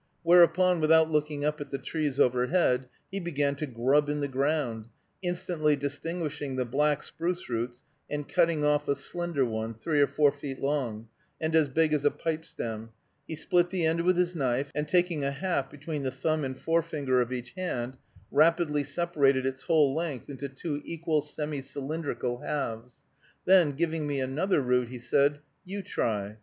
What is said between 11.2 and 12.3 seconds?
and as big as a